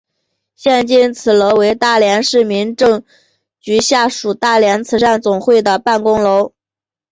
[0.55, 3.03] 现今此楼为大连市民政
[3.59, 6.53] 局下属大连慈善总会的办公楼。